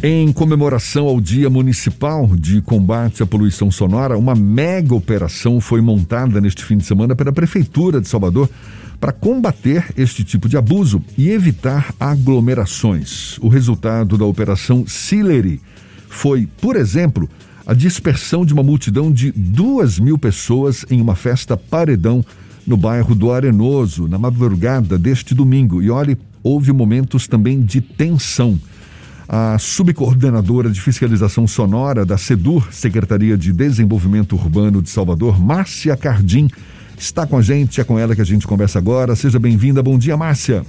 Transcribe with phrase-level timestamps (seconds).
[0.00, 6.40] Em comemoração ao Dia Municipal de Combate à Poluição Sonora, uma mega operação foi montada
[6.40, 8.48] neste fim de semana pela Prefeitura de Salvador
[9.00, 13.38] para combater este tipo de abuso e evitar aglomerações.
[13.38, 15.60] O resultado da operação Sillery
[16.08, 17.28] foi, por exemplo,
[17.66, 22.24] a dispersão de uma multidão de duas mil pessoas em uma festa paredão
[22.64, 25.82] no bairro do Arenoso, na madrugada deste domingo.
[25.82, 28.56] E olhe, houve momentos também de tensão
[29.28, 36.48] a subcoordenadora de fiscalização sonora da SEDUR, Secretaria de Desenvolvimento Urbano de Salvador, Márcia Cardim,
[36.96, 37.78] está com a gente.
[37.80, 39.14] É com ela que a gente conversa agora.
[39.14, 39.82] Seja bem-vinda.
[39.82, 40.62] Bom dia, Márcia.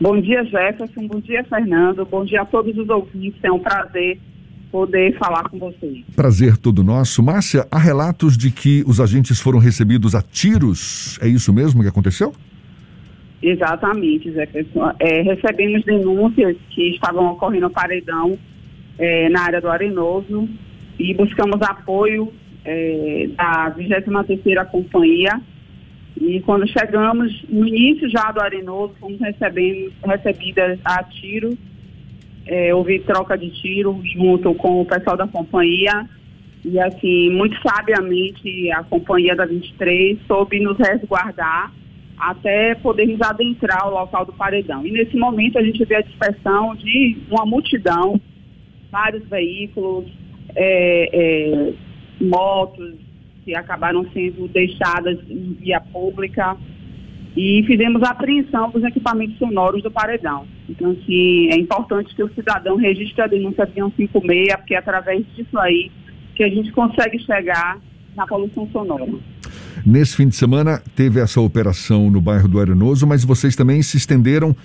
[0.00, 1.08] Bom dia, Jefferson.
[1.08, 2.06] Bom dia, Fernando.
[2.06, 3.40] Bom dia a todos os ouvintes.
[3.42, 4.20] É um prazer
[4.70, 6.04] poder falar com vocês.
[6.14, 7.22] Prazer todo nosso.
[7.22, 11.18] Márcia, há relatos de que os agentes foram recebidos a tiros.
[11.20, 12.32] É isso mesmo que aconteceu?
[13.42, 14.48] Exatamente, Zé
[14.98, 18.38] é, recebemos denúncias que estavam ocorrendo paredão
[18.98, 20.48] é, na área do Arenoso
[20.98, 22.32] e buscamos apoio
[22.64, 25.40] é, da 23ª Companhia.
[26.18, 31.56] E quando chegamos, no início já do Arenoso, fomos recebendo, recebidas a tiro,
[32.46, 36.08] é, houve troca de tiro junto com o pessoal da companhia.
[36.64, 41.70] E assim, muito sabiamente a companhia da 23 soube nos resguardar
[42.18, 44.86] até podermos adentrar o local do paredão.
[44.86, 48.20] E nesse momento a gente vê a dispersão de uma multidão,
[48.90, 50.06] vários veículos,
[50.54, 51.72] é, é,
[52.20, 52.94] motos
[53.44, 56.56] que acabaram sendo deixadas em via pública
[57.36, 60.46] e fizemos a apreensão dos equipamentos sonoros do paredão.
[60.68, 65.58] Então, assim, é importante que o cidadão registre a denúncia 156, porque é através disso
[65.58, 65.90] aí
[66.34, 67.78] que a gente consegue chegar
[68.16, 69.06] na poluição sonora.
[69.84, 73.96] Nesse fim de semana teve essa operação no bairro do Arenoso, mas vocês também se
[73.96, 74.56] estenderam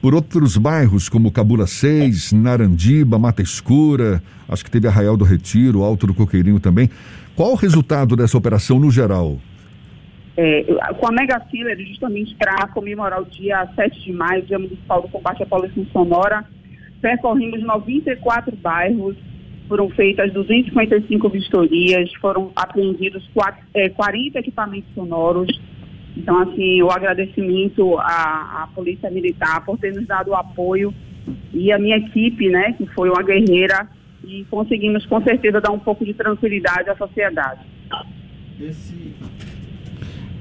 [0.00, 5.82] por outros bairros, como Cabula 6, Narandiba, Mata Escura, acho que teve Arraial do Retiro,
[5.82, 6.88] Alto do Coqueirinho também.
[7.34, 9.38] Qual o resultado dessa operação no geral?
[10.36, 10.62] É,
[11.00, 15.08] com a Mega Fila, justamente para comemorar o dia 7 de maio, Dia Municipal do
[15.08, 16.44] Combate à Poluição Sonora,
[17.00, 19.16] percorremos 94 bairros,
[19.68, 25.48] foram feitas 255 vistorias, foram apreendidos 4, é, 40 equipamentos sonoros.
[26.16, 30.92] Então, assim, o agradecimento à, à, Polícia Militar por ter nos dado o apoio
[31.52, 33.86] e a minha equipe, né, que foi uma guerreira,
[34.24, 37.60] e conseguimos com certeza dar um pouco de tranquilidade à sociedade.
[38.60, 39.14] Esse,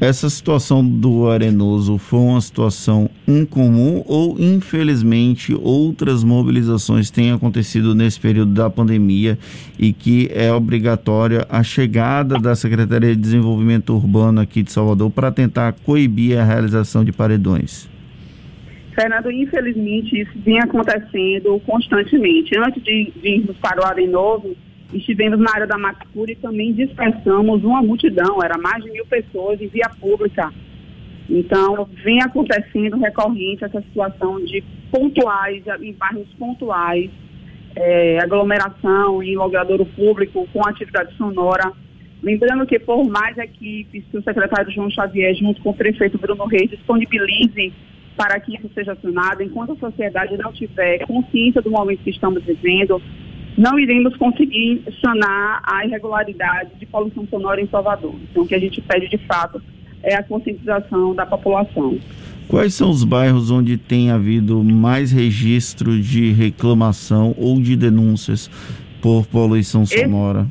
[0.00, 8.20] essa situação do Arenoso foi uma situação incomum ou, infelizmente, outras mobilizações têm acontecido nesse
[8.20, 9.36] período da pandemia
[9.76, 15.32] e que é obrigatória a chegada da Secretaria de Desenvolvimento Urbano aqui de Salvador para
[15.32, 17.88] tentar coibir a realização de paredões?
[18.94, 22.56] Fernando, infelizmente isso vem acontecendo constantemente.
[22.56, 24.56] Antes de, de irmos para o Arenoso,
[24.92, 29.60] estivemos na área da Macpura e também dispersamos uma multidão, era mais de mil pessoas
[29.60, 30.52] em via pública.
[31.28, 37.10] Então, vem acontecendo recorrente essa situação de pontuais, em bairros pontuais,
[37.76, 41.70] é, aglomeração em logradouro público com atividade sonora.
[42.22, 46.46] Lembrando que por mais equipes que o secretário João Xavier, junto com o prefeito Bruno
[46.46, 47.72] Reis, disponibilizem
[48.16, 52.42] para que isso seja acionado, enquanto a sociedade não tiver consciência do momento que estamos
[52.42, 53.00] vivendo,
[53.58, 58.14] não iremos conseguir sanar a irregularidade de poluição sonora em Salvador.
[58.30, 59.60] Então, o que a gente pede de fato
[60.00, 61.98] é a conscientização da população.
[62.46, 68.48] Quais são os bairros onde tem havido mais registro de reclamação ou de denúncias
[69.02, 70.46] por poluição sonora?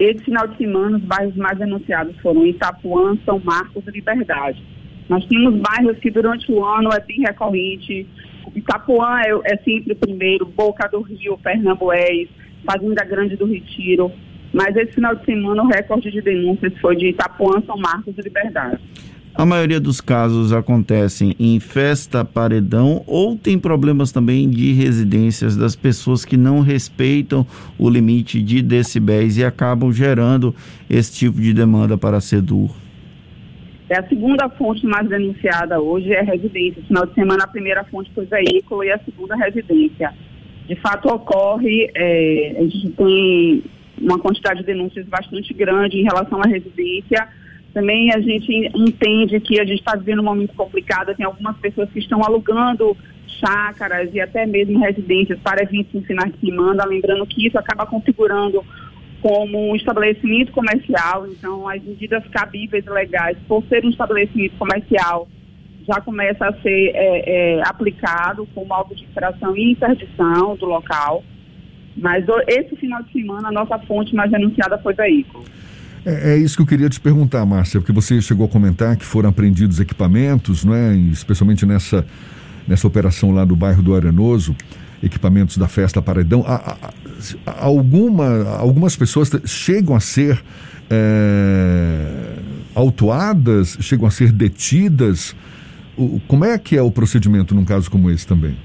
[0.00, 4.60] Esse, esse final de semana, os bairros mais denunciados foram Itapuã, São Marcos e Liberdade.
[5.08, 8.04] Nós temos bairros que durante o ano é bem recorrente,
[8.54, 12.28] Itapuã é, é sempre o primeiro, Boca do Rio, Pernambués,
[12.64, 14.10] Fazenda Grande do Retiro.
[14.52, 18.22] Mas esse final de semana o recorde de denúncias foi de Itapuã, São Marcos e
[18.22, 18.78] Liberdade.
[19.34, 25.76] A maioria dos casos acontecem em festa paredão ou tem problemas também de residências das
[25.76, 27.46] pessoas que não respeitam
[27.78, 30.52] o limite de decibéis e acabam gerando
[30.90, 32.70] esse tipo de demanda para a SEDUR.
[33.88, 36.82] É a segunda fonte mais denunciada hoje é residência.
[36.82, 40.12] Final de semana, a primeira fonte foi veículo e a segunda residência.
[40.66, 43.64] De fato, ocorre, é, a gente tem
[43.98, 47.26] uma quantidade de denúncias bastante grande em relação à residência.
[47.72, 51.90] Também a gente entende que a gente está vivendo um momento complicado, tem algumas pessoas
[51.90, 52.94] que estão alugando
[53.40, 57.86] chácaras e até mesmo residências para eventos em finais de semana, lembrando que isso acaba
[57.86, 58.62] configurando
[59.20, 65.28] como um estabelecimento comercial, então as medidas cabíveis legais, por ser um estabelecimento comercial,
[65.86, 71.24] já começa a ser é, é, aplicado como alvo de infração e interdição do local.
[71.96, 75.44] Mas esse final de semana a nossa fonte mais denunciada foi veículo.
[76.04, 79.04] É, é, isso que eu queria te perguntar, Márcia, porque você chegou a comentar que
[79.04, 80.94] foram apreendidos equipamentos, não é?
[80.94, 82.06] especialmente nessa,
[82.68, 84.54] nessa operação lá do bairro do Arenoso,
[85.02, 86.44] equipamentos da festa Paredão.
[86.46, 86.90] A, a,
[87.44, 90.42] alguma, algumas pessoas chegam a ser
[90.90, 92.34] é,
[92.74, 95.34] autuadas, chegam a ser detidas.
[95.96, 98.56] O, como é que é o procedimento num caso como esse também?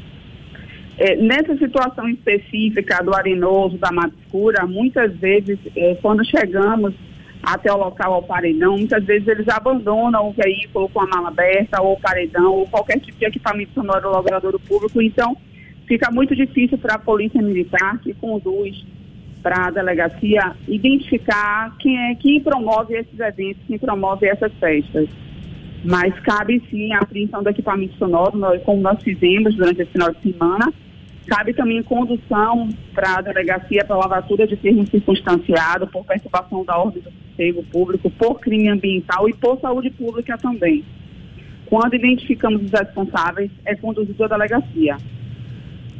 [0.98, 6.94] É, nessa situação específica do arenoso, da mata escura, muitas vezes, é, quando chegamos
[7.42, 11.82] até o local ao paredão, muitas vezes eles abandonam o veículo com a mala aberta,
[11.82, 14.12] ou o paredão, ou qualquer tipo de equipamento sonoro
[14.52, 15.02] do público.
[15.02, 15.36] Então,
[15.88, 18.86] fica muito difícil para a polícia militar que conduz
[19.42, 25.10] para a delegacia identificar quem é quem promove esses eventos, quem promove essas festas.
[25.84, 30.14] Mas cabe sim a apreensão do equipamento sonoro, nós, como nós fizemos durante esse final
[30.14, 30.74] de semana,
[31.26, 37.02] Cabe também condução para a delegacia pela lavatura de termo circunstanciado, por perturbação da ordem
[37.02, 40.84] do sossego público, por crime ambiental e por saúde pública também.
[41.66, 44.98] Quando identificamos os responsáveis, é conduzido à delegacia.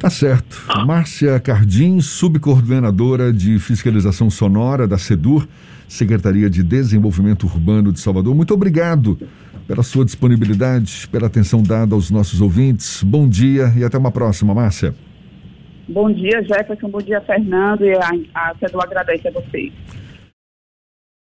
[0.04, 0.62] Tá certo.
[0.84, 5.48] Márcia Cardim, subcoordenadora de fiscalização sonora da SEDUR,
[5.88, 8.34] Secretaria de Desenvolvimento Urbano de Salvador.
[8.34, 9.18] Muito obrigado
[9.66, 13.02] pela sua disponibilidade, pela atenção dada aos nossos ouvintes.
[13.02, 14.94] Bom dia e até uma próxima, Márcia.
[15.88, 16.90] Bom dia, Jefferson.
[16.90, 17.86] Bom dia, Fernando.
[17.86, 19.72] E a, a CEDU agradece a vocês.